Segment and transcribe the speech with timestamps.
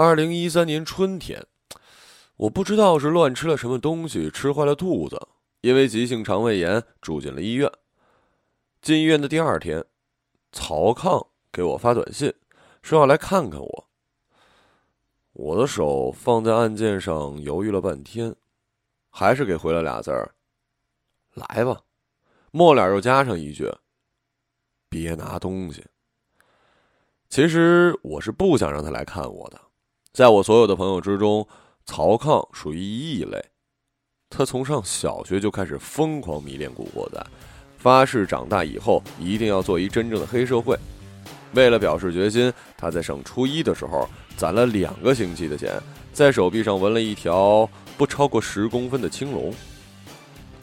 [0.00, 1.44] 二零一三年春天，
[2.36, 5.20] 我不知道是乱吃了什么东西，吃坏了肚子，
[5.60, 7.68] 因为急性肠胃炎住进了医院。
[8.80, 9.84] 进医院的第二天，
[10.52, 12.32] 曹康给我发短信，
[12.80, 13.88] 说要来看看我。
[15.32, 18.32] 我的手放在按键上，犹豫了半天，
[19.10, 20.32] 还是给回了俩字儿
[21.34, 21.82] ：“来吧。”
[22.52, 23.68] 末了又加上一句
[24.88, 25.84] ：“别拿东西。”
[27.28, 29.60] 其实我是不想让他来看我的。
[30.18, 31.46] 在我所有的朋友之中，
[31.86, 33.40] 曹康属于异类。
[34.28, 37.20] 他从上小学就开始疯狂迷恋《古惑仔》，
[37.78, 40.76] 发誓长大以后一定要做一真正的黑社会。
[41.52, 45.80] 为了表示决心，他在上初一的时候攒了两个星期的钱，
[46.12, 49.54] 在手臂上纹了一条不超过十公分的青龙。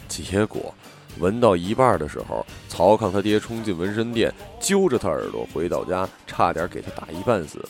[0.09, 0.75] 结果。
[1.17, 7.65] 纹到一半的时候，曹康他爹冲进纹身店，揪着他耳朵，回到家差点给他打一半死。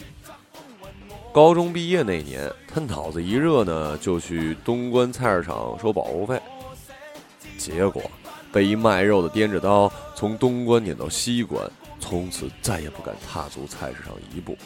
[1.35, 6.41] 高中毕业那年，他脑子一热呢，就去东关菜市场收保护费，
[7.57, 8.01] 结果
[8.53, 11.69] 被一卖肉的掂着刀从东关撵到西关，
[11.99, 14.57] 从此再也不敢踏足菜市场一步。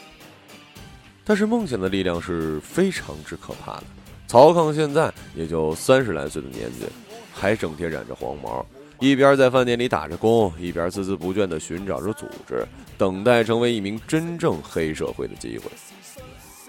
[1.24, 3.84] 但是梦想的力量是非常之可怕的。
[4.28, 6.86] 曹康现在也就三十来岁的年纪。
[7.32, 8.64] 还整天染着黄毛，
[9.00, 12.64] 一边在饭店里打着工，一边孜孜不倦地寻找着组织，
[12.96, 15.64] 等待成为一名真正黑社会的机会。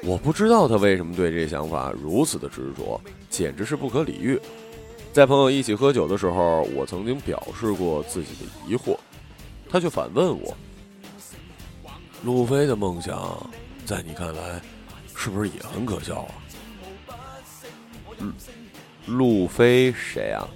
[0.03, 2.99] 我不知道他为什么对这想法如此的执着，
[3.29, 4.39] 简直是不可理喻。
[5.13, 8.97] 在朋友一起喝酒的时候，我曾经表示过自己的疑惑，
[9.69, 10.55] 他却反问我
[12.23, 13.37] ：“路飞的梦想，
[13.85, 14.61] 在你看来，
[15.15, 16.33] 是不是也很可笑啊？”
[18.19, 18.33] 嗯。
[19.07, 20.47] 路飞谁啊？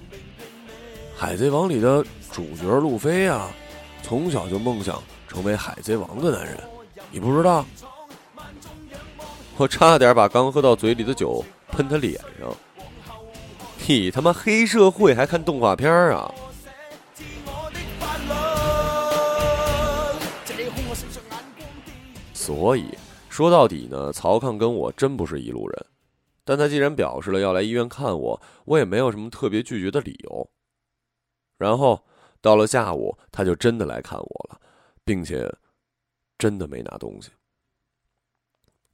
[1.16, 3.50] 海贼王里的主角路飞啊，
[4.02, 6.56] 从小就梦想成为海贼王的男人，
[7.10, 7.66] 你不知道？
[9.58, 12.54] 我差点把刚喝到嘴里的酒喷他脸上。
[13.88, 16.32] 你他妈黑社会还看动画片啊？
[22.34, 22.96] 所以
[23.28, 25.86] 说到底呢，曹康跟我真不是一路人。
[26.44, 30.50] 但他既然表示了要来医院看我，我也没有什么特别拒绝的理由。
[31.58, 32.04] 然后
[32.40, 34.60] 到了下午，他就真的来看我了，
[35.04, 35.52] 并且
[36.38, 37.30] 真的没拿东西。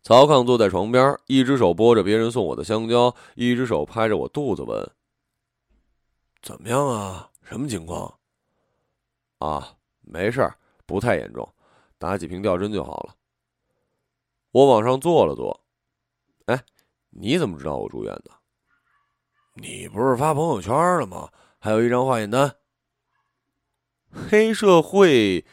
[0.02, 4.90] 曹康坐在床边，一只手拨着别人送我的香蕉，一只手拍着我肚子问
[6.42, 7.30] ：“怎么样啊？
[7.42, 8.18] 什么情况
[9.38, 11.48] ？”“啊，没事儿，不太严重，
[11.98, 13.14] 打几瓶吊针就好了。”
[14.52, 15.64] 我往上坐了坐，
[16.46, 16.64] 哎。
[17.14, 18.30] 你怎么知道我住院的？
[19.52, 21.30] 你不是发朋友圈了吗？
[21.58, 22.56] 还有一张化验单。
[24.10, 25.44] 黑社会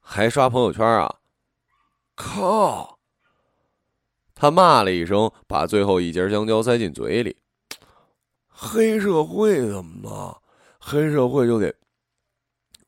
[0.00, 1.20] 还刷朋友圈啊？
[2.16, 2.93] 靠！
[4.44, 7.34] 他骂了一声，把最后一节香蕉塞进嘴里。
[8.46, 10.42] 黑社会怎么了？
[10.78, 11.74] 黑社会就得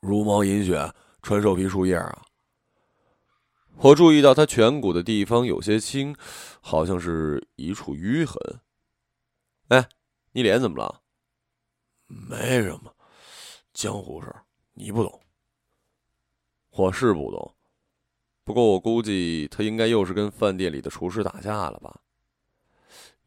[0.00, 2.26] 茹毛饮血，穿兽皮树叶啊？
[3.76, 6.14] 我注意到他颧骨的地方有些青，
[6.60, 8.60] 好像是一处淤痕。
[9.68, 9.88] 哎，
[10.32, 11.00] 你脸怎么了？
[12.06, 12.94] 没什么，
[13.72, 14.30] 江湖事
[14.74, 15.22] 你不懂。
[16.72, 17.55] 我是不懂，
[18.46, 22.00] 不过我估计他应该又是跟饭店里的厨师打架了吧？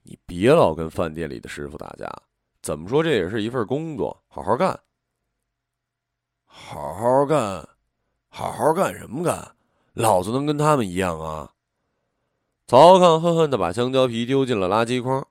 [0.04, 2.10] 你别老跟饭店里的师傅打架，
[2.62, 4.80] 怎么说这也是一份工作，好好干。
[6.46, 7.68] 好好干，
[8.30, 9.56] 好好干什么干？
[9.94, 11.52] 老子能跟他们一样啊！
[12.66, 15.28] 曹康恨恨的把香蕉皮丢进了垃圾筐。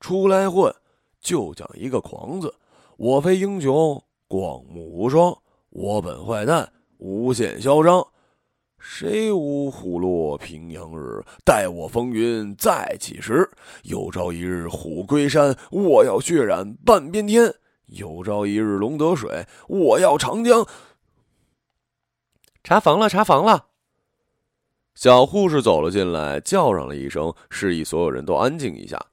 [0.00, 0.70] 出来混，
[1.18, 2.54] 就讲一个“狂”字。
[2.98, 5.32] 我非英雄，广目无双；
[5.70, 8.06] 我本坏蛋，无限嚣张。
[8.78, 11.24] 谁无虎落平阳日？
[11.44, 13.50] 待我风云再起时。
[13.82, 17.54] 有朝一日虎归山，我要血染半边天。
[17.86, 20.66] 有朝一日龙得水，我要长江。
[22.62, 23.66] 查房了，查房了。
[24.94, 29.06] 小护士走了进来，叫嚷了一声，示意所有人都安静一下。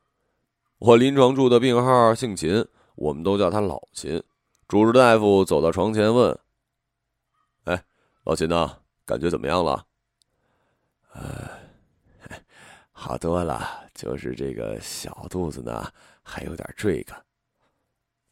[0.78, 2.66] 我临床住的病号姓秦，
[2.96, 4.22] 我们都叫他老秦。
[4.68, 6.38] 主治大夫走到床前问
[7.66, 7.84] ：“哎，
[8.24, 9.86] 老秦呐，感觉怎么样了
[11.14, 11.50] ？”“呃，
[12.92, 15.92] 好多了，就是这个小肚子呢，
[16.24, 17.24] 还有点坠感。”“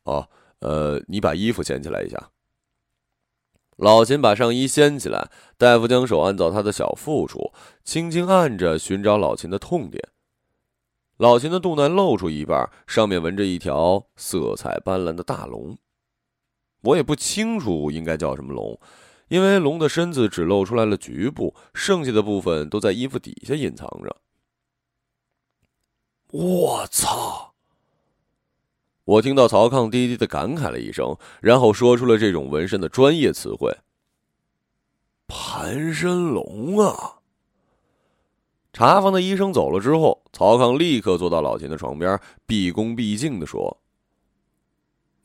[0.04, 0.30] 哦，
[0.60, 2.30] 呃，你把衣服掀起来一下。”
[3.78, 7.52] 老秦把上衣掀起来，大夫将手按到他的小腹处，
[7.84, 10.10] 轻轻按着，寻找老秦的痛点。
[11.18, 15.78] 老秦的肚腩露出一半，上面纹着一条色彩斑斓的大龙。
[16.82, 18.80] 我也不清楚应该叫什么龙，
[19.34, 24.16] 因为龙的身子只露出来了局部，剩下的部分都在衣服底下隐藏着。
[26.28, 27.56] 我操！
[29.06, 33.76] 我听到曹康低低的感慨了一声，然后说出了这种纹身的专业词汇
[35.26, 37.18] ：“盘身龙啊！”
[38.72, 43.82] 查房的医生走了之后，曹康立刻坐到老秦的床边，毕恭毕敬的说：“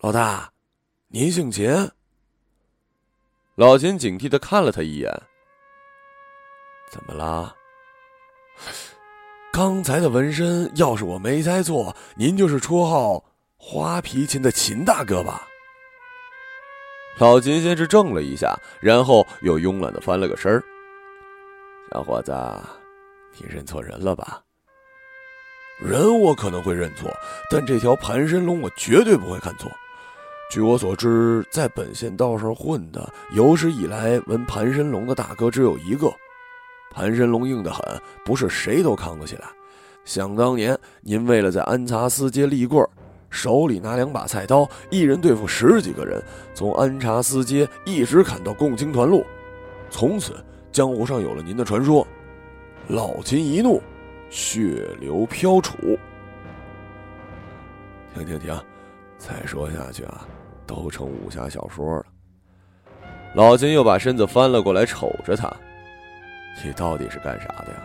[0.00, 0.50] 老大，
[1.08, 1.68] 您姓秦？”
[3.58, 5.12] 老秦警惕的看了他一眼
[6.92, 7.52] ：“怎么啦？
[9.52, 13.24] 刚才的纹身，要是我没猜错，您就是绰号……”
[13.58, 15.48] 花皮琴的秦大哥吧？
[17.18, 20.62] 老秦先是怔了一下，然后又慵懒的翻了个身儿。
[21.90, 22.32] 小伙子，
[23.38, 24.40] 你认错人了吧？
[25.80, 27.12] 人我可能会认错，
[27.50, 29.68] 但这条盘身龙我绝对不会看错。
[30.50, 36.10] 据我所知，在本县道上混的，有史以来纹盘身龙的大哥只有一个。
[36.90, 37.82] 盘身龙硬得很，
[38.24, 39.44] 不是谁都扛得起来。
[40.06, 42.88] 想当年，您为了在安察司街立棍儿。
[43.28, 46.22] 手里拿两把菜刀，一人对付十几个人，
[46.54, 49.22] 从安察司街一直砍到共青团路，
[49.90, 50.42] 从此
[50.72, 52.06] 江湖上有了您的传说。
[52.86, 53.82] 老秦一怒，
[54.30, 55.98] 血流飘杵。
[58.14, 58.58] 停停停，
[59.18, 60.26] 再说下去啊，
[60.68, 62.04] 都成武侠小说了。
[63.34, 65.52] 老秦又把身子翻了过来，瞅着他
[66.64, 67.82] ：“你到底是干啥的呀？”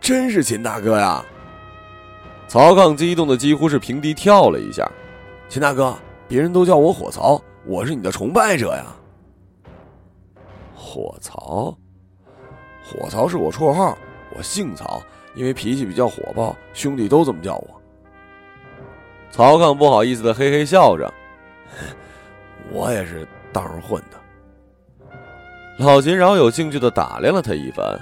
[0.00, 1.24] 真是秦大哥呀！
[2.48, 4.90] 曹康激动的几乎是平地跳了一下，
[5.48, 5.94] 秦大哥，
[6.26, 8.86] 别人都叫我火曹，我是你的崇拜者呀。
[10.74, 11.76] 火曹，
[12.84, 13.96] 火曹是我绰号，
[14.36, 15.00] 我姓曹，
[15.34, 17.80] 因为脾气比较火爆，兄弟都这么叫我。
[19.30, 21.10] 曹康不好意思的嘿嘿笑着，
[22.70, 24.18] 我也是道上混的。
[25.78, 27.98] 老秦饶有兴趣的打量了他一番，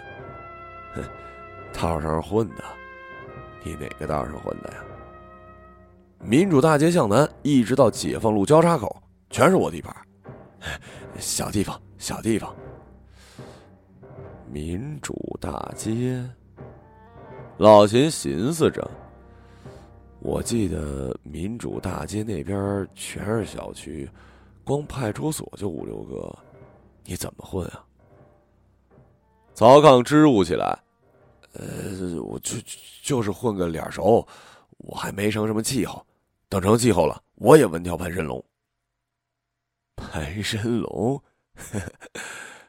[1.72, 2.64] 道上混的。
[3.62, 4.76] 你哪个道上混的呀？
[6.22, 9.94] 民主大街向南，一直到解放路交叉口，全是我地盘。
[11.18, 12.54] 小地方，小地方。
[14.50, 16.22] 民主大街，
[17.58, 18.90] 老秦寻思着。
[20.20, 24.08] 我记得民主大街那边全是小区，
[24.62, 26.38] 光派出所就五六个，
[27.04, 27.84] 你怎么混啊？
[29.54, 30.78] 曹刚支吾起来。
[31.54, 32.54] 呃，我就
[33.02, 34.24] 就是混个脸熟，
[34.76, 36.06] 我还没成什么气候，
[36.48, 38.44] 等成气候了，我也纹条盘身龙。
[39.96, 41.20] 盘身龙，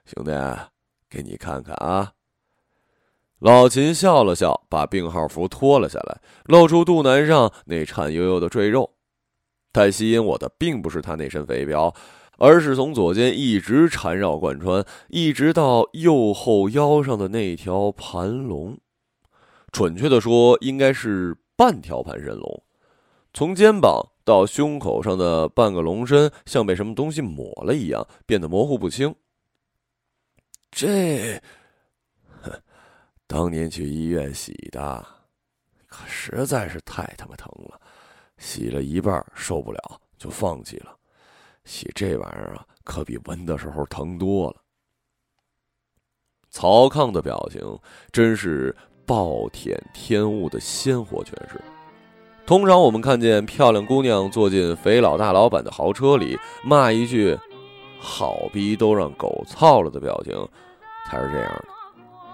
[0.06, 0.32] 兄弟，
[1.08, 2.12] 给你看看啊！
[3.42, 8.94] 老秦笑了笑，把病号服脱了下来，露出肚腩上那颤悠悠的赘肉。
[9.72, 11.94] 但吸引我的并不是他那身肥膘。
[12.38, 18.76] 而是从左肩一直缠绕贯穿，一直到右后腰上的那条盘龙，
[19.72, 22.64] 准确的说，应该是半条盘身龙。
[23.32, 29.14] 从肩膀到胸口上的半个龙身，像被什么东西抹了一样，变得模糊不清。
[30.72, 31.40] 这，
[33.32, 35.06] 当年去医院洗的，
[35.88, 37.80] 可实在是太他妈疼了，
[38.38, 40.94] 洗了一半受不了，就放弃了。
[41.64, 44.58] 洗这玩意儿啊，可比纹的时候疼多了。
[46.50, 47.80] 曹康的表情
[48.12, 48.76] 真是
[49.06, 51.62] 暴殄天物的鲜活诠释。
[52.46, 57.40] 通常我们看见漂亮姑娘坐进肥老大老板的豪车里，骂一句
[57.98, 60.34] “好逼都让狗操了”的表情，
[61.08, 61.71] 才是这样的。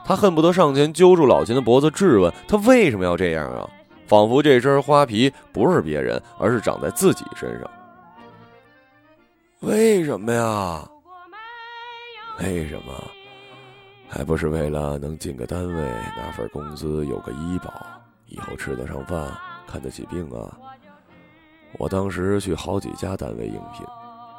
[0.07, 3.69] 他恨不得上前揪住老秦的脖子质问他为什么要这样啊，
[4.07, 7.69] 仿佛这身花皮不是别人，而是长在自己身上。
[9.59, 10.87] 为什么呀？
[12.39, 12.93] 为什么？
[14.07, 15.83] 还不是为了能进个单位，
[16.15, 17.73] 拿份工资，有个医保，
[18.27, 19.29] 以后吃得上饭，
[19.67, 20.57] 看得起病啊！
[21.77, 23.85] 我当时去好几家单位应聘，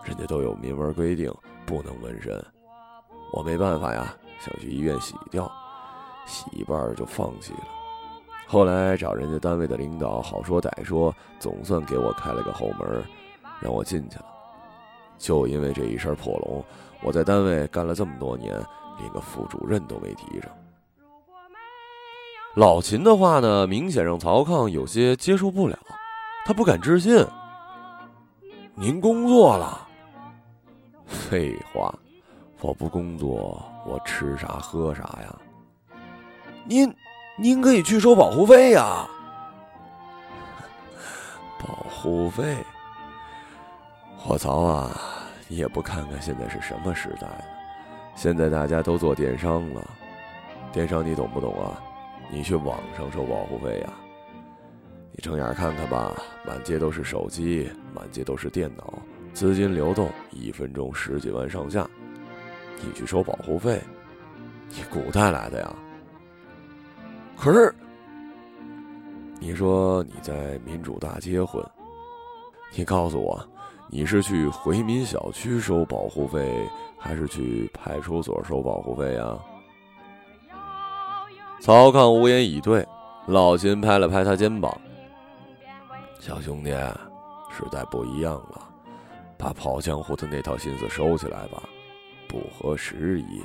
[0.05, 1.31] 人家都有明文规定
[1.67, 2.43] 不能纹身，
[3.33, 5.51] 我没办法呀，想去医院洗掉，
[6.29, 7.61] 洗一半就放弃了。
[8.47, 13.03] 后来找人家单位的领导好说歹说，总算给我开了个后门，
[13.61, 14.25] 让我进去了。
[15.19, 16.65] 就因为这一身破龙，
[17.03, 18.55] 我在单位干了这么多年，
[18.99, 20.51] 连个副主任都没提上。
[22.55, 25.79] 老秦的话呢，明显让曹康有些接受不了，
[26.47, 27.25] 他不敢置信。
[28.75, 29.87] 您工作了？
[31.05, 31.93] 废话，
[32.61, 35.37] 我不工作，我吃啥喝啥呀？
[36.69, 36.95] 您，
[37.39, 39.09] 您可以去收保护费呀。
[41.59, 42.59] 保护费。
[44.27, 45.01] 我操啊！
[45.49, 47.45] 你也不看看现在是什么时代了？
[48.15, 49.83] 现在大家都做电商了，
[50.71, 51.81] 电商你懂不懂啊？
[52.31, 53.91] 你去网上收保护费呀？
[55.13, 56.15] 你睁眼看看吧，
[56.47, 58.93] 满街都是手机，满街都是电脑，
[59.33, 61.89] 资金流动一分钟十几万上下。
[62.83, 63.81] 你去收保护费，
[64.69, 65.75] 你古代来的呀？
[67.41, 67.73] 可是，
[69.39, 71.65] 你说你在民主大街混，
[72.75, 73.41] 你告诉我，
[73.89, 76.69] 你是去回民小区收保护费，
[76.99, 79.39] 还是去派出所收保护费呀？
[81.61, 82.85] 曹康无言以对，
[83.27, 84.77] 老秦拍了拍他肩膀。
[86.19, 86.71] 小兄弟，
[87.51, 88.69] 时代不一样了，
[89.39, 91.63] 把跑江湖的那套心思收起来吧，
[92.27, 93.43] 不合时宜。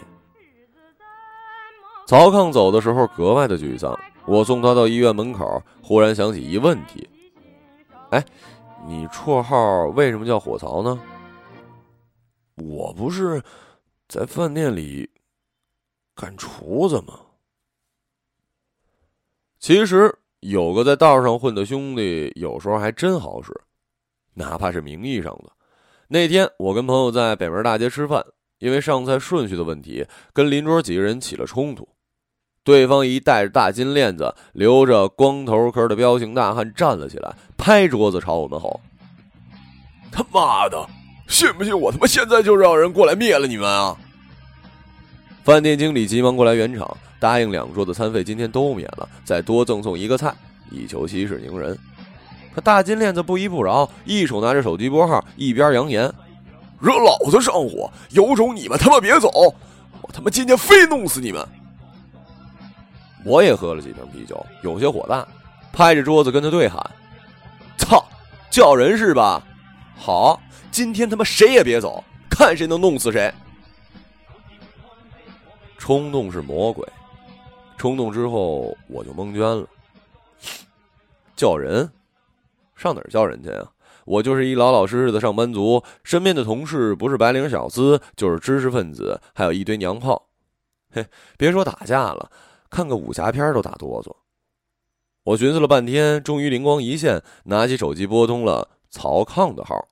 [2.06, 3.98] 曹康走的时候格外的沮丧。
[4.26, 7.08] 我送他到医院门口，忽然想起一问题：
[8.12, 8.24] 哎，
[8.88, 11.00] 你绰号为什么叫火曹呢？
[12.56, 13.42] 我不是
[14.08, 15.10] 在饭店里
[16.16, 17.20] 干厨子吗？
[19.60, 20.20] 其实。
[20.46, 23.50] 有个在道上混的兄弟，有时候还真好使，
[24.34, 25.50] 哪怕是名义上的。
[26.10, 28.22] 那天我跟朋友在北门大街吃饭，
[28.60, 31.88] 因为上菜顺序的问题，跟邻桌几个人起了冲突。
[32.64, 38.80] 对方一戴着大金链子、留着光头壳的彪形大汉站了起来，拍桌子朝我们吼
[40.12, 40.88] ：“他妈的，
[41.28, 43.98] 信不信我他妈现在就让人过来灭了你们啊！”
[45.44, 46.98] 饭店经理急忙过来圆场。
[47.20, 50.36] 答应两桌的餐费今天都免了，再多赠送一个菜，
[50.70, 51.78] 以求息事宁人。
[52.54, 56.14] 可大金链子不依不饶，一手拿着手机拨号，一边扬言
[56.82, 59.30] ：“惹老子上火，有种你们他妈别走，
[60.02, 61.42] 我他妈今天非弄死你们！”
[63.24, 65.26] 我也喝了几瓶啤酒，有些火大，
[65.72, 66.80] 拍着桌子跟他对喊
[67.78, 68.06] ：“操，
[68.52, 69.42] 叫人是吧？
[69.96, 70.40] 好，
[70.72, 73.34] 今天他妈谁也别走，看谁能弄死谁！”
[75.78, 76.88] 冲动是魔鬼。
[77.78, 79.68] 冲动之后，我就蒙圈了。
[81.36, 81.90] 叫人，
[82.76, 83.70] 上哪儿叫人去啊？
[84.06, 90.30] 我就是一老老实实的上班族，身边的同事不是白领小资，就是知识分子，还有一堆娘炮。
[90.92, 91.06] 嘿，
[91.38, 92.30] 别说打架了，
[92.74, 94.16] 看个武侠片都打哆嗦。
[95.24, 99.88] 我寻思了半天，终于灵光一现，拿起手机拨通了曹抗的号。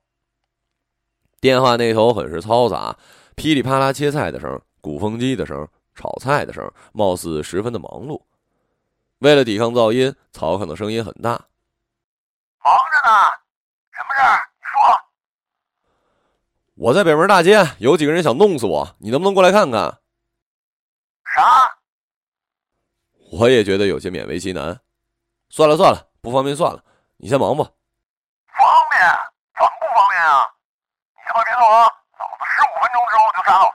[1.40, 2.98] 电话那头很是嘈杂，
[3.36, 5.68] 噼里啪啦切菜的声，鼓风机的声。
[5.94, 8.22] 炒菜的声貌似十分的忙碌。
[9.20, 11.32] 为了抵抗噪音，曹康的声音很大
[12.64, 13.12] ：“忙着呢，
[13.92, 14.40] 什么事儿？
[14.58, 14.80] 你说。
[16.88, 20.00] ”“我在北门大街，有几个人想弄死我，你能不能过来看看
[21.36, 21.78] ？”“啥？”
[23.32, 24.78] 我也觉得有些勉为其难。
[25.50, 26.84] 算了算了，不方便算了，
[27.18, 27.64] 你先忙吧。
[27.64, 29.02] 方便？
[29.56, 30.46] 怎么不方便啊？
[31.16, 31.84] 你他妈别走啊！
[32.20, 33.70] 老子十五分钟之后就杀了。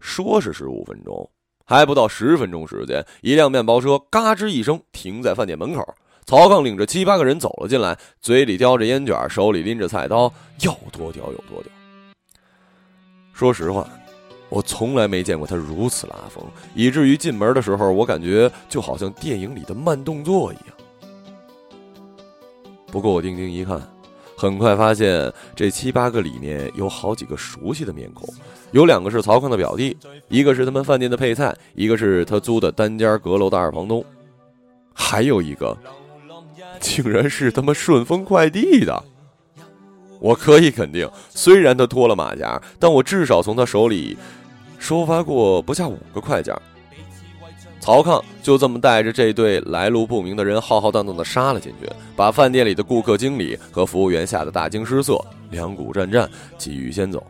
[0.00, 1.30] 说是十五分钟，
[1.66, 5.94] 还不到十分钟时间，一辆面包车嘎吱一声停在饭店门口。
[6.24, 11.72] 曹刚领着七八个人走了进来，嘴里叼着烟卷，手里拎着菜刀，要多屌有多屌。
[13.34, 13.86] 说实话，
[14.52, 16.44] 我从来没见过他如此拉风，
[16.74, 20.66] 以至于进门的时候，我感觉就好像电影里的慢动作一样。
[22.88, 23.80] 不过我定睛一看。
[24.36, 28.28] 很快发现，这七八个里面有好几个熟悉的面孔，
[28.72, 29.96] 有两个是曹康的表弟，
[30.28, 34.04] 一个是他们饭店的配菜，一个是他租的单间阁楼的二房东，
[34.92, 35.78] 还有一个，
[36.80, 39.02] 竟然是他妈顺丰快递的。
[40.18, 44.18] 我可以肯定，虽然他脱了马甲，但我至少从他手里
[44.82, 46.52] 收发过不下五个快件。
[47.78, 57.24] 曹康就这么带着这对来路不明的人浩浩荡荡的杀了进去，把饭店里的顾客、经理和服务员吓得大惊失色，两股战战，急于先走。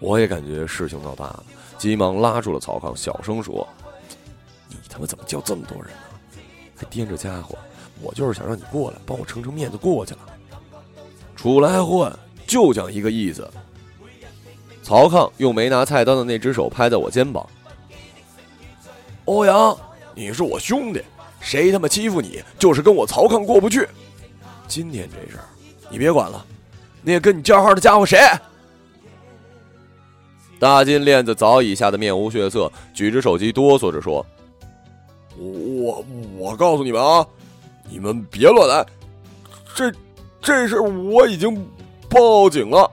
[0.00, 1.44] 我也感觉事情闹大了，
[1.78, 3.66] 急忙拉住了曹康，小声说
[4.68, 6.42] ：“你他妈怎么叫这么多人呢？
[6.76, 7.56] 还掂着家伙！
[8.02, 10.20] 我就是想让你过来，帮我撑撑面子过去了。
[11.34, 12.12] 出来混
[12.46, 13.50] 就讲一个意思。”
[14.82, 17.46] 曹康用没拿菜刀的那只手拍在我肩膀。
[19.26, 19.76] 欧阳，
[20.14, 21.00] 你是我兄弟，
[21.40, 23.88] 谁他妈欺负你，就是跟我曹康过不去。
[24.66, 25.44] 今天这事儿，
[25.88, 26.44] 你别管了。
[27.00, 28.18] 那个跟你叫号的家伙谁？
[30.58, 34.24] 大金链子早已吓得面无血色，举着手机哆嗦着说
[35.38, 36.04] ：“我
[36.36, 37.26] 我告诉你们啊，
[37.88, 38.86] 你们别乱来。
[39.74, 39.92] 这
[40.40, 41.64] 这事我已经
[42.08, 42.90] 报警了。”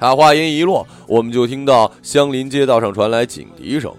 [0.00, 3.92] 他话音一落，我们就听到相邻街道上传来警笛声。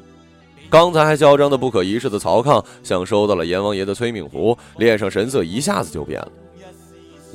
[0.67, 6.27] 刚才还嚣张的不可一世的曹抗，像收到了阎王爷的催命符，脸上神色一下子就变了。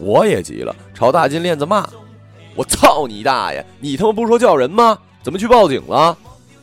[0.00, 1.88] 我也急了，朝大金链子骂
[2.56, 3.64] ：“我操你大爷！
[3.78, 4.98] 你他妈不说叫人吗？
[5.22, 6.16] 怎么去报警了？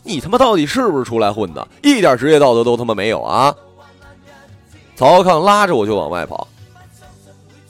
[0.04, 1.66] 你他妈到底是不是出来混的？
[1.82, 3.56] 一点职业道德都他妈没有啊！”
[4.96, 6.48] 曹康拉着我就往外跑，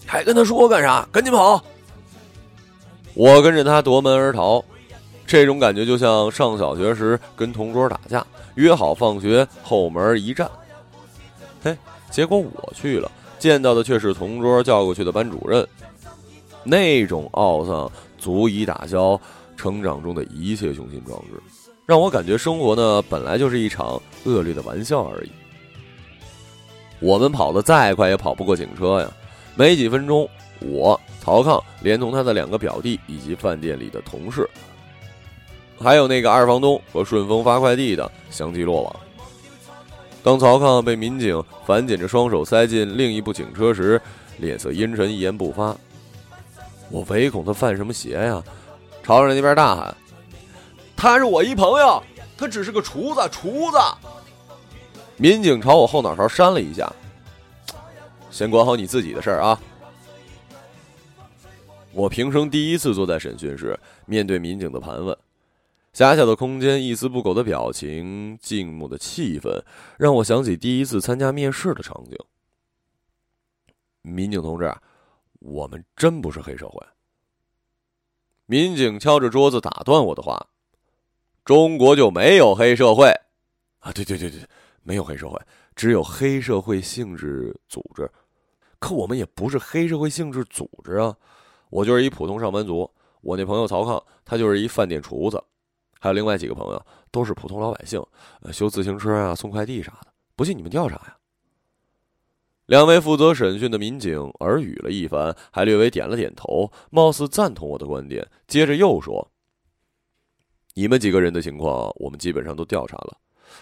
[0.05, 1.07] 还跟他说干啥？
[1.11, 1.63] 赶紧跑！
[3.15, 4.63] 我跟着他夺门而逃，
[5.25, 10.49] 这种感觉就像上小学时跟同桌打架，约好放学后门一站。
[11.63, 11.77] 嘿，
[12.09, 15.65] 结果我去了，见到的却是同桌叫过去的班主任，
[16.63, 19.19] 那种懊丧足以打消
[19.55, 21.41] 成长中的一切雄心壮志，
[21.85, 25.31] 让我感觉生活呢本来就是一场恶劣的玩笑而已。
[26.99, 29.11] 我们跑得再快也跑不过警车呀，
[29.55, 30.27] 没几分钟，
[30.59, 30.99] 我。
[31.23, 34.45] 曹康连同他的两个表弟以及饭店里的同事，
[35.79, 38.93] 还有那个二房东和顺丰发快递的相继落网。
[40.21, 44.01] 当曹康被民警反剪着双手塞进另一部警车时，
[44.37, 45.73] 脸色阴沉，一言不发。
[46.89, 48.43] 我唯恐他犯什么邪呀，
[49.01, 49.95] 朝着那边大喊
[50.93, 52.03] ：“他是我一朋友，
[52.37, 53.77] 他只是个厨子，厨子。”
[55.15, 56.91] 民警朝我后脑勺扇了一下
[58.29, 59.57] ：“先管好你自己的事儿啊。”
[61.93, 65.15] 我平生第一次坐在审讯室，面对民警的盘问，
[65.93, 69.61] 狭小的空间，一丝不苟的表情，静穆的气氛，
[69.99, 72.17] 让我想起第一次参加面试的场景。
[74.01, 74.73] 民警同志，
[75.39, 76.83] 我们真不是黑社会。
[78.47, 80.47] 民警敲着桌子打断我的话
[81.45, 83.07] ：“中国就没有黑社会
[83.79, 83.91] 啊？
[83.91, 84.39] 对对对对，
[84.81, 85.39] 没有黑社会，
[85.75, 88.09] 只有黑社会性质组织。
[88.79, 91.15] 可我们也不是黑社会性质组织啊。”
[91.73, 92.87] 我就是一普通上班族，
[93.21, 95.43] 我那朋友曹康，他就是一饭店厨子，
[95.99, 97.99] 还有另外几个朋友都是普通老百姓，
[98.51, 100.13] 修自行车啊，送快递啥的。
[100.35, 101.17] 不信你们调查呀。
[102.67, 108.29] 两位负责审讯的民警耳语了一番，还略微点了点头，貌似赞同我的观点。
[108.47, 109.31] 接着又说
[110.75, 113.17] ：“你们几个人的情况，我们基本上都调查了，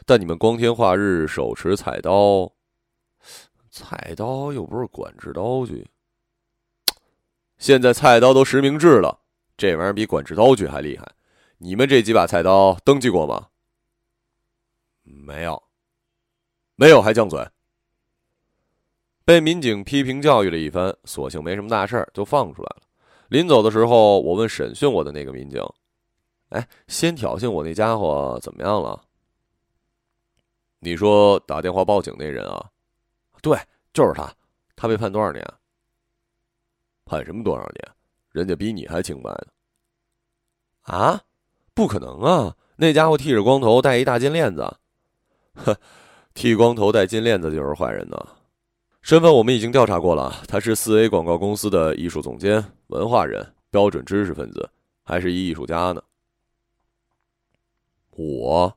[0.06, 2.52] 但你们光天化日手持菜刀，
[3.70, 5.88] 菜刀又不是管制刀具。”
[7.62, 9.20] 现在菜刀都实名制了，
[9.56, 11.08] 这玩意儿比管制刀具还厉害。
[11.60, 13.50] 你们这几把菜刀登记过吗？
[15.04, 15.62] 没有，
[16.74, 17.48] 没有还犟嘴。
[19.24, 22.82] 被民警批评教育了一番，索性没什么大事儿，就放出来了。
[23.30, 25.64] 临走的时候，我问审讯我的那个民警
[26.50, 29.04] ：“哎，先挑衅我那家伙怎么样了？”
[30.82, 32.72] 你说打电话报警那人啊？
[33.40, 33.56] 对，
[33.94, 34.34] 就是他。
[34.76, 35.46] 他被判多少年？
[37.06, 37.92] 判什么多少年？
[38.32, 39.48] 人家比你还清白呢！
[40.84, 41.22] 啊，
[41.74, 42.56] 不可能啊！
[42.78, 44.78] 那家伙剃着光头，戴一大金链子，
[45.54, 45.78] 呵，
[46.34, 48.18] 剃光头戴金链子就是坏人呢。
[49.02, 54.70] 身份我们已经调查过了，他是四 A 广告公司的艺术总监，文化人，标准知识分子，
[55.04, 56.02] 还是一艺术家呢。
[58.12, 58.74] 我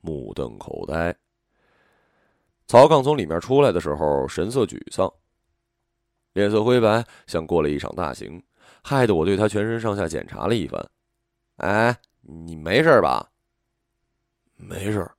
[0.00, 1.16] 目瞪口呆。
[2.68, 5.12] 曹刚从里面出来的时候，神色沮丧。
[6.36, 8.42] 脸色灰白，像过了一场大刑，
[8.82, 10.86] 害得我对他全身上下检查了一番。
[11.56, 13.30] 哎，你没事吧？
[14.54, 15.10] 没事。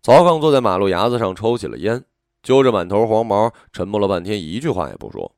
[0.00, 2.04] 曹刚坐在马路牙子上抽起了烟，
[2.44, 5.34] 揪着满头黄毛，沉默了半天，一句话也不说。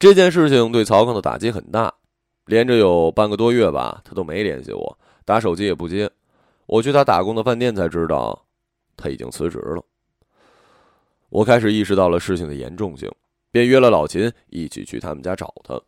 [0.00, 1.94] 这件事情对曹刚的打击很大，
[2.46, 6.10] 连着有半个多月吧，他都没联系我，打手机也不接。
[6.66, 8.44] 我去他打工的饭店才知道，
[8.96, 9.84] 他已经辞职了。
[11.32, 13.10] 我开始意识到了事情的严重性，
[13.50, 15.80] 便约了老秦一起去他们家找他。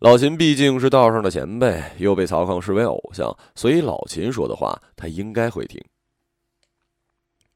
[0.00, 5.82] 老秦毕竟是道上的前辈，又被曹康视为偶像，所以老秦说的话他应该会听。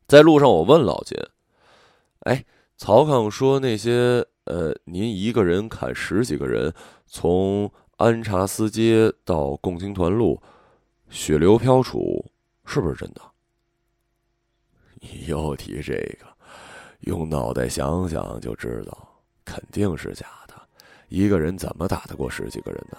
[0.08, 1.14] 在路上，我问老秦
[2.24, 2.42] ：“哎，
[2.78, 4.26] 曹康说那些……
[4.44, 6.72] 呃，您一个人砍十几个人，
[7.06, 10.42] 从安察司街到共青团路，
[11.10, 12.24] 血流飘杵，
[12.64, 13.20] 是不是真的？”
[15.00, 16.33] 你又提这个。
[17.06, 19.08] 用脑袋想想就知道，
[19.44, 20.54] 肯定是假的。
[21.08, 22.98] 一个人怎么打得过十几个人呢？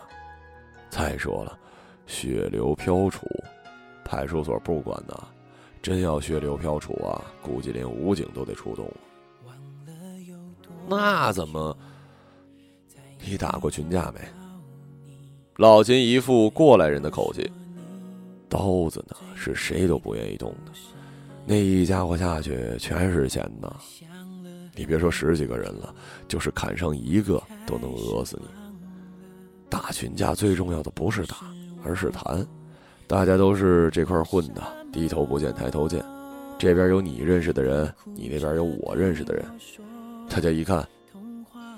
[0.89, 1.57] 再说了，
[2.05, 3.19] 血流飘杵，
[4.03, 5.15] 派出所不管呢。
[5.81, 8.91] 真要血流飘杵啊，估计连武警都得出动。
[10.87, 11.75] 那怎么？
[13.19, 14.19] 你打过群架没？
[15.57, 17.51] 老秦一副过来人的口气。
[18.47, 20.71] 刀子呢，是谁都不愿意动的。
[21.47, 23.71] 那一家伙下去全是钱呐！
[24.75, 25.93] 你别说十几个人了，
[26.27, 28.47] 就是砍上一个都能讹死你。
[29.69, 31.37] 打群架最重要的不是打，
[31.83, 32.45] 而是谈。
[33.07, 36.03] 大家都是这块混的，低头不见抬头见。
[36.57, 39.45] 这边有你认识的人，你那边有我认识的人。
[40.27, 40.83] 大家一看，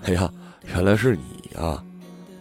[0.04, 0.32] 哎呀，
[0.66, 1.84] 原来是你啊！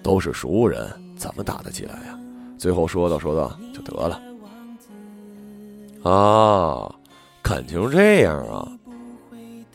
[0.01, 2.19] 都是熟人，怎么打得起来呀？
[2.57, 4.23] 最后说道说道就得了。
[6.09, 6.95] 啊。
[7.47, 8.69] 感情这样啊，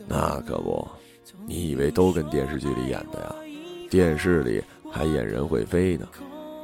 [0.05, 0.85] 那可不，
[1.47, 3.33] 你以为都跟电视剧里演的呀？
[3.89, 6.05] 电视里还演人会飞呢，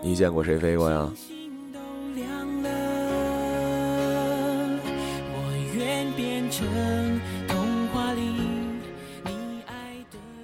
[0.03, 1.09] 你见过谁飞过呀？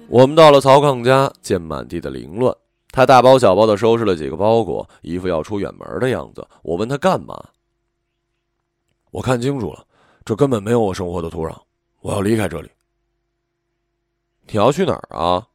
[0.08, 2.56] 我们到了曹康家，见满地的凌乱，
[2.90, 6.42] 他大包小包的收拾了几个包裹，一副要出远门的样子。
[6.62, 7.50] 我问他干嘛？
[9.10, 9.84] 我看清楚了，
[10.24, 11.54] 这根本没有我生活的土壤，
[12.00, 12.70] 我要离开这里。
[14.46, 15.46] 你要去哪儿啊？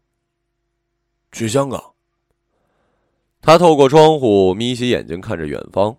[1.32, 1.84] 去香港。
[3.42, 5.96] 他透过窗户眯起眼睛看着远方。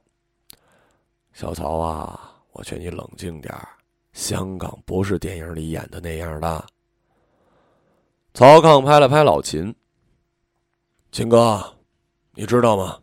[1.32, 3.52] 小曹啊，我劝你冷静点
[4.12, 6.66] 香港不是电影里演的那样的。
[8.34, 9.74] 曹康拍了拍老秦
[11.10, 11.76] ：“秦哥，
[12.34, 13.00] 你知道吗？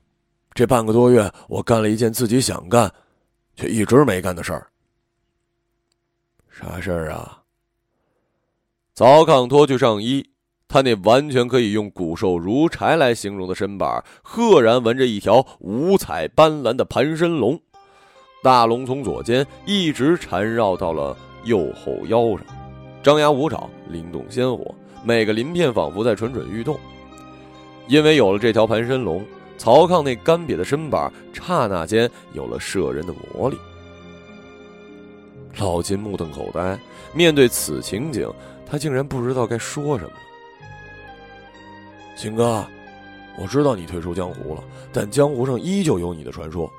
[0.53, 2.93] 这半个多月，我干了一件自己想干，
[3.55, 4.69] 却一直没干的事儿。
[6.57, 7.43] 啥事儿啊？”
[8.95, 10.31] 曹康脱去上衣，
[10.67, 17.59] 他那完全可以用骨瘦如柴来形容的身板，赫然纹着一条五彩斑斓的盘身龙。
[18.43, 22.45] 大龙从左肩一直缠绕到了右后腰上，
[23.03, 24.73] 张牙舞爪，灵动鲜活。
[25.03, 26.79] 每个鳞片仿佛在蠢蠢欲动，
[27.87, 29.23] 因为有了这条盘身龙，
[29.57, 33.57] 曹抗那干瘪的身板刹那间有了摄人的魔力。
[35.59, 36.77] 老金目瞪口呆，
[37.13, 38.31] 面对此情景，
[38.65, 40.17] 他竟然不知道该说什么了。
[42.15, 42.65] 秦哥，
[43.37, 46.71] 我知道你退出江湖了，但江湖上依旧有你的传说，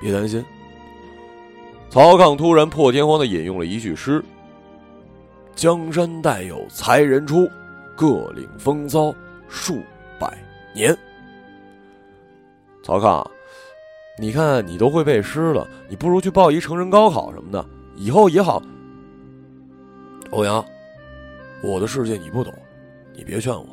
[0.00, 0.44] 别担心。
[1.90, 4.22] 曹抗突然破天荒的引用了一句诗。
[5.54, 7.46] 江山代有才人出，
[7.94, 9.14] 各领风骚
[9.48, 9.82] 数
[10.18, 10.38] 百
[10.74, 10.96] 年。
[12.82, 13.30] 曹康，
[14.18, 17.64] 你看你都会背诗了，你不如去报一成人高考什么的，
[17.96, 18.62] 以后也好。
[20.30, 20.64] 欧阳，
[21.62, 22.52] 我的世界你不懂，
[23.14, 23.66] 你别劝我，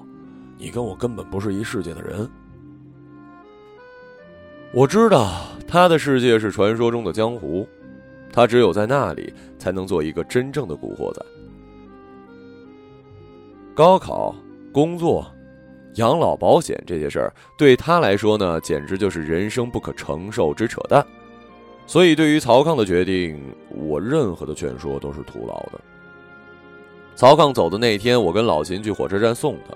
[0.58, 2.30] 你跟我根本不是一世界的人。
[4.71, 5.30] 我知道
[5.67, 7.67] 他的世界是传说中的江湖，
[8.32, 11.25] 他只有在那里才能做一个真正的古惑仔。
[13.73, 14.36] 高考、
[14.71, 15.25] 工作、
[15.95, 21.06] 养老保险这些事儿，对他来说呢，简直就是人生不可承受之扯淡。
[21.88, 25.82] 所以，对于曹康的决定，我任何的劝说都是徒劳的。
[27.15, 29.75] 曹康走的那天，我跟老秦去火车站送他。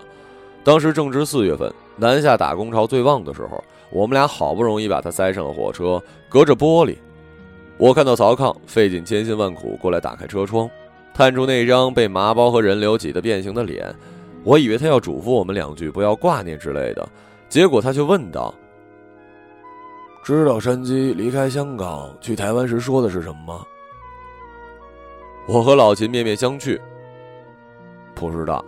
[0.63, 6.02] 当时正值四月份，南下打工潮最旺的时候，我们俩好不容易把他塞上了火车。
[6.30, 6.95] 隔着玻璃，
[7.78, 10.69] 我看到曹康费尽千辛万苦过来打开车窗。
[11.13, 13.93] 探出那张被麻包和人流挤得变形的脸，
[14.44, 17.08] 我以为他要嘱咐我们两句不要挂念之类的，
[17.48, 18.54] 结果他却问道
[20.24, 23.66] ：“知道山鸡离开香港去台湾时说的是什么吗？”
[25.48, 26.80] 我和老秦面面相觑，
[28.16, 28.64] 不知道。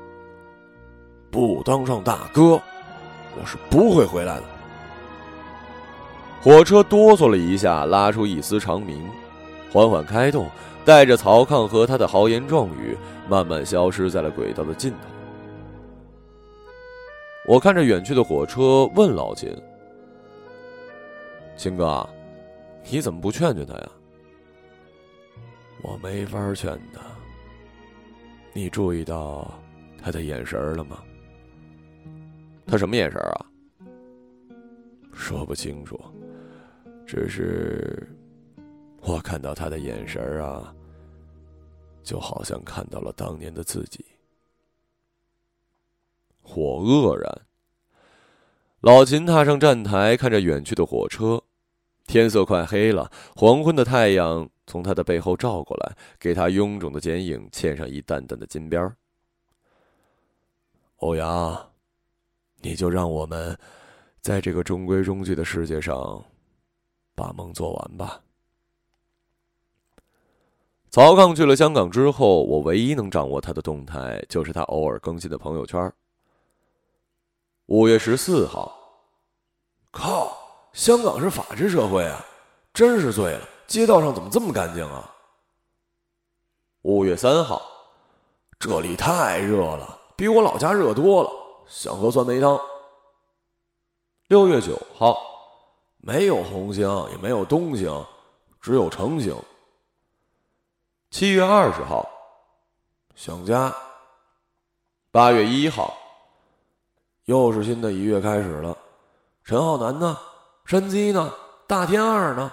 [1.30, 2.60] 不当上大哥，
[3.38, 4.44] 我是不会回来的。
[6.42, 9.10] 火车哆嗦了一下，拉出一丝长鸣，
[9.72, 10.48] 缓缓开动。
[10.86, 12.96] 带着曹抗和他的豪言壮语，
[13.28, 15.15] 慢慢消失在了轨道的尽头。
[17.48, 19.56] 我看着远去的火车，问老秦
[21.56, 22.08] ：“秦哥，
[22.90, 23.92] 你怎么不劝劝他呀？”
[25.84, 27.02] 我没法劝他。
[28.52, 29.62] 你注意到
[30.02, 31.04] 他的眼神了吗？
[32.66, 33.46] 他什么眼神啊？
[35.14, 36.00] 说不清楚，
[37.06, 38.10] 只是。
[39.02, 40.74] 我看到他的眼神啊，
[42.02, 44.04] 就好像看到了当年的自己。
[46.46, 47.42] 火愕然。
[48.82, 51.42] 老秦踏上站台，看着远去的火车，
[52.06, 58.96] 天色快黑了，黄昏的太阳从他的背后照过来，给他臃肿的剪影嵌上一淡淡的金边
[60.98, 61.72] 欧阳，
[62.62, 63.58] 你就让我们
[64.22, 66.24] 在这个中规中矩的世界上
[67.16, 68.22] 把梦做完吧。
[70.92, 75.92] 曹抗去了香港之后，我唯一能掌握他的动态，就是他偶尔更新的朋友圈。
[77.68, 78.72] 五月十四号，
[79.90, 80.38] 靠，
[80.72, 82.24] 香港是法治社会啊，
[82.74, 85.12] 真是醉了，街道上怎么这么干净啊？
[86.84, 87.60] 五月三号，
[88.60, 91.32] 这里太热了，比我老家热多了，
[91.68, 92.60] 想喝酸梅汤。
[94.28, 95.18] 六月九号，
[95.98, 98.06] 没有红星，也没有东星，
[98.62, 99.36] 只有橙星。
[101.10, 102.08] 七月二十号，
[103.16, 103.76] 想家。
[105.10, 105.96] 八月一号，
[107.26, 108.78] 又是新的一月开始了。
[109.44, 110.18] 陈浩南呢？
[110.66, 111.34] 山鸡呢？
[111.68, 112.52] 大天二呢？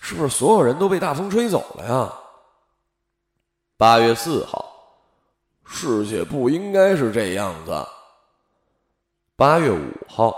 [0.00, 2.12] 是不是所有人都被大风吹走了呀？
[3.76, 4.64] 八月四号，
[5.64, 7.86] 世界不应该是这样子。
[9.36, 10.34] 八月五号，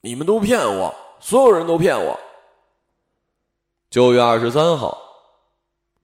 [0.00, 2.18] 你们都骗我，所有人都骗我。
[3.88, 4.98] 九月二十三号，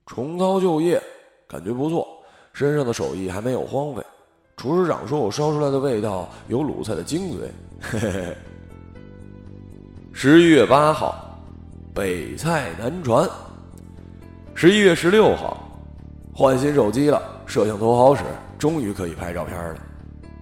[0.05, 1.01] 重操旧业，
[1.47, 2.07] 感觉不错，
[2.53, 4.03] 身上的手艺还没有荒废。
[4.61, 7.49] 厨师长说我烧出来的味道有鲁菜的精髓。
[7.81, 8.37] 嘿嘿嘿。
[10.13, 11.35] 十一月八号，
[11.95, 13.27] 北菜南传。
[14.53, 15.67] 十一月十六号，
[16.31, 18.21] 换新手机了，摄像头好使，
[18.59, 19.79] 终于可以拍照片了。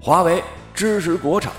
[0.02, 0.44] 华为。
[0.74, 1.54] 支持国产。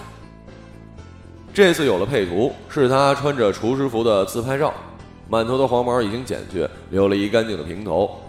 [1.55, 4.75] 这次有了配图，是他穿着厨师服的自拍照，
[5.31, 8.21] 满头的黄毛已经剪去，留了一干净的平头。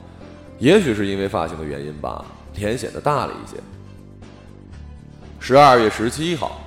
[0.57, 2.23] 也许是因为发型的原因吧，
[2.55, 3.57] 脸显得大了一些。
[5.43, 6.61] 十二月十七号，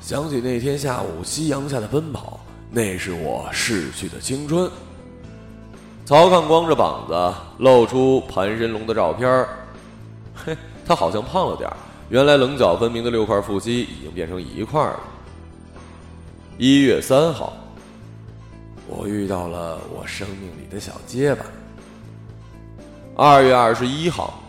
[0.00, 2.38] 想起那天下午夕阳下的奔跑，
[2.70, 4.70] 那是我逝去的青春。
[6.06, 9.44] 曹抗光着膀子，露出盘神龙的照片
[10.36, 11.76] 嘿，他好像胖了点儿。
[12.10, 15.00] 原来棱角分明的六块腹肌已经变成一块了。
[16.58, 17.52] 一月三号，
[18.86, 21.44] 我遇到了我生命里的小结巴。
[23.16, 24.39] 二月二十一号，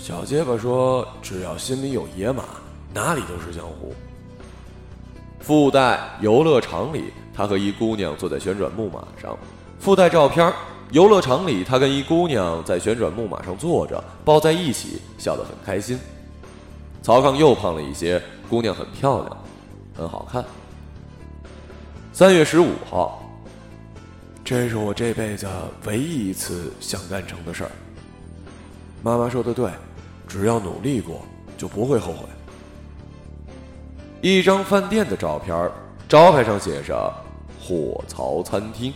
[0.00, 2.42] 小结巴说：“只要心里有野马，
[2.94, 3.94] 哪里都是江湖。”
[5.40, 9.36] 附带游乐场里，他和一姑娘坐在旋转木马上。
[9.78, 10.50] 附带照片：
[10.90, 15.98] 游乐场里，他跟一姑娘在旋转木马上坐着，抱在一起，笑得很开心。
[17.02, 19.44] 曹康又胖了一些，姑娘很漂亮，
[19.94, 20.42] 很好看。
[22.14, 23.22] 三月十五号，
[24.42, 25.46] 这是我这辈子
[25.84, 27.70] 唯一一次想干成的事儿。
[29.02, 29.70] 妈妈说的对，
[30.30, 31.22] 只要努力过，
[31.58, 32.24] 就不会后悔。
[34.20, 35.68] 一张饭店的照片，
[36.08, 37.12] 招牌上写着
[37.60, 38.94] “火槽餐厅”，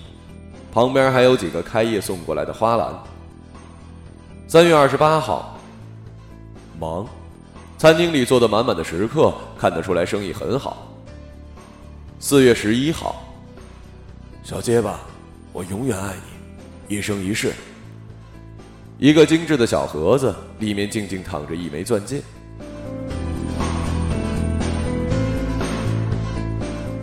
[0.72, 2.94] 旁边还有几个开业送过来的花篮。
[4.46, 5.58] 三月二十八号，
[6.78, 7.04] 忙。
[7.78, 10.86] 餐厅里坐的满满的食客，看得出来生意很好。
[12.20, 13.16] 四月十一号，
[14.44, 15.00] 小结巴，
[15.52, 16.14] 我永远爱
[16.88, 17.52] 你，一生一世。
[19.04, 22.22] 一个精致的小盒子，里面静静躺着一枚钻戒。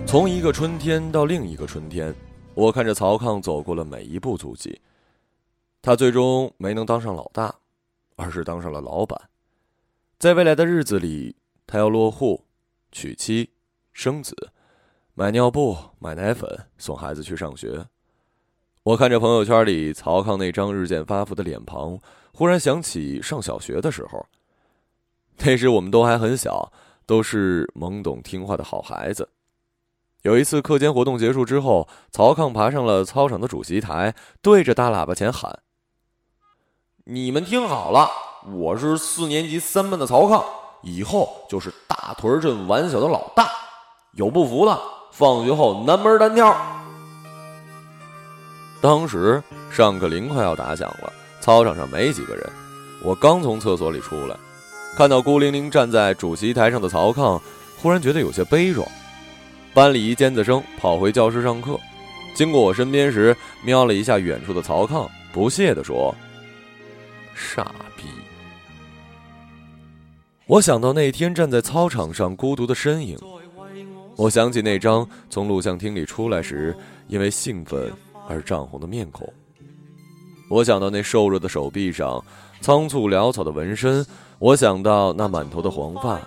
[0.07, 2.11] 从一个春天到另一个春天，
[2.55, 4.81] 我看着曹抗走过了每一步足迹。
[5.79, 7.53] 他最终没能当上老大，
[8.15, 9.21] 而是当上了老板。
[10.17, 11.35] 在未来的日子里，
[11.67, 12.43] 他要落户、
[12.91, 13.47] 娶妻、
[13.93, 14.35] 生子、
[15.13, 17.85] 买尿布、买奶粉、送孩子去上学。
[18.83, 21.99] 我看着朋友圈里曹康那张日渐发福的脸庞，
[22.33, 24.25] 忽然想起上小学的时候。
[25.37, 26.71] 那时我们都还很小，
[27.05, 29.29] 都是懵懂听话的好孩子。
[30.23, 35.59] 有一次课间活动结束之后，曹康爬上了操场的主席台，对着大喇叭前喊
[37.05, 38.09] ：“你们听好了！”
[38.51, 40.43] 我是四年级三班的曹康，
[40.81, 43.47] 以后就是大屯镇玩小的老大。
[44.13, 46.80] 有不服的，放学后南门单挑。
[48.81, 52.43] 当时上课铃快要打响了，操场上没几个人。
[53.03, 54.35] 我刚从厕所里出来，
[54.97, 57.39] 看到孤零零站在主席台上的曹抗，
[57.77, 58.87] 忽然觉得有些悲壮。
[59.73, 61.79] 班里一尖子生跑回教室上课，
[62.33, 66.13] 经过我身边时，瞄了一下远处的曹抗，不屑地说
[67.35, 68.03] ：“傻逼。”
[70.47, 73.17] 我想到那天站在操场上孤独的身影，
[74.17, 76.75] 我想起那张从录像厅里出来时
[77.07, 77.89] 因为兴奋
[78.31, 79.31] 而涨红的面孔，
[80.49, 82.23] 我想到那瘦弱的手臂上
[82.61, 84.05] 仓促潦草的纹身，
[84.39, 86.19] 我想到那满头的黄发，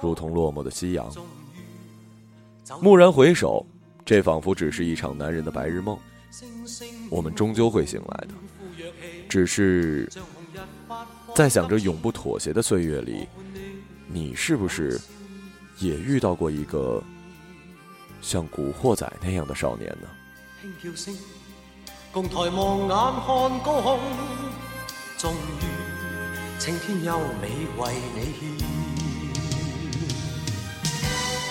[0.00, 1.10] 如同落寞的夕阳。
[2.80, 3.64] 蓦然回首，
[4.04, 5.98] 这仿佛只是一场男人的白日梦，
[7.10, 8.34] 我们终究会醒来的，
[9.28, 10.08] 只是。
[11.34, 13.26] 在想着永不妥协的岁月里，
[14.06, 14.98] 你是不是
[15.78, 17.02] 也遇到过一个
[18.22, 20.08] 像古惑仔那样的少年呢？
[22.12, 23.26] 共抬望眼看
[23.60, 23.98] 高空，
[25.18, 25.64] 终于
[26.58, 27.48] 青天优美
[27.78, 28.40] 为你献，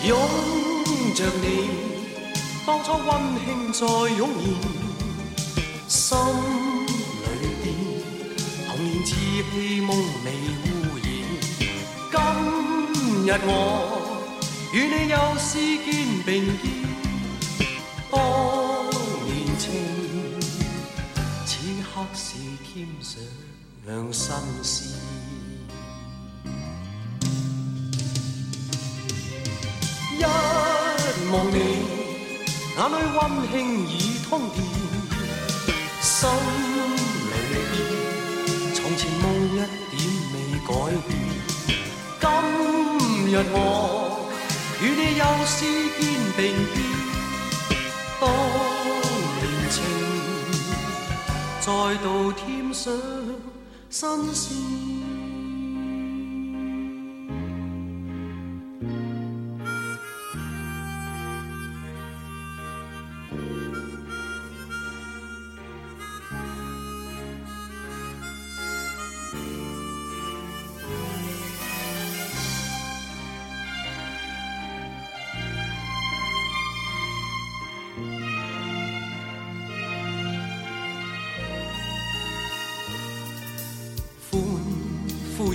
[0.07, 0.11] 拥
[1.13, 1.45] 着你，
[2.65, 3.09] 当初温
[3.45, 4.29] 馨再涌
[5.87, 6.05] 现，心。
[9.05, 9.11] 似
[9.51, 9.89] 戏梦
[10.23, 10.27] 未
[10.65, 10.65] 污
[10.97, 11.05] 染，
[12.11, 12.13] 今
[13.27, 13.49] 日我
[14.73, 15.51] 与你又视
[15.83, 15.85] 肩
[16.25, 16.63] 并肩，
[21.95, 22.85] 刻是添
[24.11, 24.99] 上新鲜。
[30.19, 30.21] 一
[31.31, 31.57] 望你，
[32.75, 33.17] 眼里温
[33.49, 33.55] 馨
[33.87, 34.57] 已通电，
[36.01, 36.27] 心
[37.31, 37.31] 里
[37.71, 37.73] 边。
[38.73, 39.63] 从前梦一点
[40.33, 40.35] 未
[40.67, 40.69] 改
[41.07, 41.09] 变。
[42.19, 42.23] 今
[43.31, 43.55] 日我
[44.81, 45.55] 与你又是
[45.97, 46.03] 肩
[46.35, 46.75] 并肩，
[51.65, 51.71] 再
[52.03, 52.93] 度添上
[53.89, 55.04] 新鲜。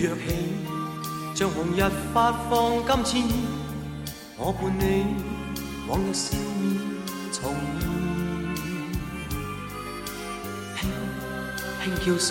[0.02, 0.22] 若起，
[1.34, 1.78] 像紅日
[2.14, 3.28] 發放金箭，
[4.38, 4.82] 我伴你
[5.86, 6.80] 往日笑面
[7.30, 7.84] 重現，
[10.78, 10.80] 輕
[11.84, 12.28] 輕叫聲，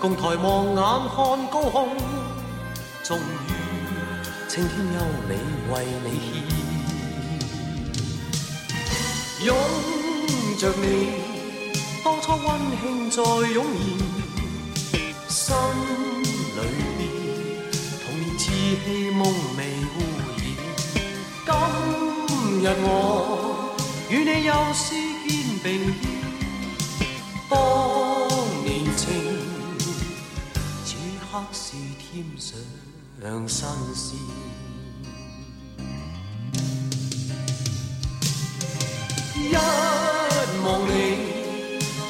[0.00, 0.80] 共抬望眼
[1.14, 1.16] 看
[1.50, 1.76] 高空，
[3.04, 3.52] 終於
[4.48, 4.98] 青天優
[5.28, 5.36] 美
[5.70, 5.72] 為
[6.02, 6.08] 你
[9.42, 9.52] 獻，擁
[10.58, 10.82] 着你，
[12.02, 12.48] 當初溫
[12.80, 14.24] 馨再湧現。
[15.28, 15.54] 心
[16.54, 16.60] 裏
[16.98, 17.00] 邊
[18.04, 18.42] 童年稚
[18.84, 19.18] 氣夢
[19.56, 19.60] 未
[19.94, 19.96] 污
[20.38, 20.40] 染。
[21.46, 21.50] 今
[22.62, 22.88] 日我
[24.08, 24.84] 與你又是
[25.26, 25.30] 肩
[25.64, 25.66] 并
[26.00, 26.02] 肩，
[27.50, 27.52] 當
[28.64, 29.02] 年情，
[30.84, 30.88] 此
[31.20, 31.64] 刻是
[31.98, 32.48] 添上
[33.48, 34.14] 新鮮。
[39.36, 39.56] 一
[40.64, 40.90] 望你，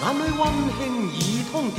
[0.01, 0.41] 眼裏溫
[0.79, 0.83] 馨
[1.15, 1.19] 已
[1.51, 1.79] 通電。